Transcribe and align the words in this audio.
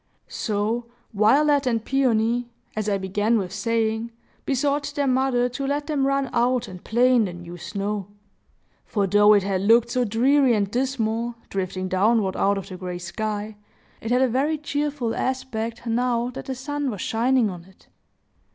So, 0.27 0.87
Violet 1.13 1.67
and 1.67 1.85
Peony, 1.85 2.49
as 2.75 2.89
I 2.89 2.97
began 2.97 3.37
with 3.37 3.53
saying, 3.53 4.11
besought 4.47 4.91
their 4.95 5.05
mother 5.05 5.47
to 5.49 5.67
let 5.67 5.85
them 5.85 6.07
run 6.07 6.27
out 6.33 6.67
and 6.67 6.83
play 6.83 7.13
in 7.15 7.25
the 7.25 7.33
new 7.33 7.55
snow; 7.59 8.07
for, 8.83 9.05
though 9.05 9.33
it 9.33 9.43
had 9.43 9.61
looked 9.61 9.91
so 9.91 10.03
dreary 10.03 10.55
and 10.55 10.71
dismal, 10.71 11.35
drifting 11.49 11.87
downward 11.87 12.35
out 12.35 12.57
of 12.57 12.69
the 12.69 12.77
gray 12.77 12.97
sky, 12.97 13.57
it 14.01 14.09
had 14.09 14.23
a 14.23 14.27
very 14.27 14.57
cheerful 14.57 15.13
aspect, 15.15 15.85
now 15.85 16.31
that 16.31 16.45
the 16.45 16.55
sun 16.55 16.89
was 16.89 17.01
shining 17.01 17.51
on 17.51 17.65
it. 17.65 17.87